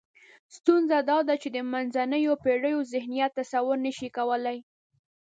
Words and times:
ستونزه 0.55 0.97
دا 1.09 1.17
ده 1.27 1.35
چې 1.41 1.49
منځنیو 1.73 2.33
پېړیو 2.43 2.79
ذهنیت 2.93 3.31
تصور 3.39 3.77
نشي 3.85 4.09
کولای. 4.17 4.57